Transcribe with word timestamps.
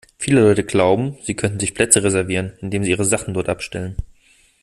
Viele 0.17 0.41
Leute 0.41 0.63
glauben, 0.63 1.19
sie 1.21 1.35
könnten 1.35 1.59
sich 1.59 1.75
Plätze 1.75 2.01
reservieren, 2.01 2.53
indem 2.59 2.83
sie 2.83 2.89
ihre 2.89 3.05
Sachen 3.05 3.35
dort 3.35 3.49
abstellen. 3.49 3.97